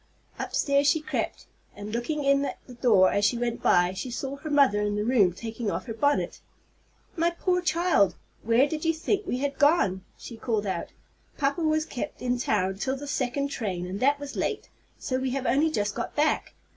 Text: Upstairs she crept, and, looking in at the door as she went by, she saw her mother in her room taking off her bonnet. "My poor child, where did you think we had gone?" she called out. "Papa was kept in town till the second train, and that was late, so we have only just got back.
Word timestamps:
Upstairs 0.39 0.87
she 0.87 0.99
crept, 0.99 1.45
and, 1.75 1.91
looking 1.93 2.23
in 2.23 2.43
at 2.45 2.57
the 2.65 2.73
door 2.73 3.11
as 3.11 3.23
she 3.23 3.37
went 3.37 3.61
by, 3.61 3.93
she 3.93 4.09
saw 4.09 4.37
her 4.37 4.49
mother 4.49 4.81
in 4.81 4.97
her 4.97 5.03
room 5.03 5.31
taking 5.31 5.69
off 5.69 5.85
her 5.85 5.93
bonnet. 5.93 6.41
"My 7.15 7.29
poor 7.29 7.61
child, 7.61 8.15
where 8.41 8.67
did 8.67 8.83
you 8.83 8.95
think 8.95 9.27
we 9.27 9.37
had 9.37 9.59
gone?" 9.59 10.03
she 10.17 10.37
called 10.37 10.65
out. 10.65 10.89
"Papa 11.37 11.61
was 11.61 11.85
kept 11.85 12.19
in 12.19 12.39
town 12.39 12.79
till 12.79 12.95
the 12.97 13.05
second 13.05 13.49
train, 13.49 13.85
and 13.85 13.99
that 13.99 14.19
was 14.19 14.35
late, 14.35 14.69
so 14.97 15.19
we 15.19 15.29
have 15.33 15.45
only 15.45 15.69
just 15.69 15.93
got 15.93 16.15
back. 16.15 16.55